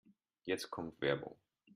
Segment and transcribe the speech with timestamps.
[0.45, 1.35] Jetzt kommt Werbung.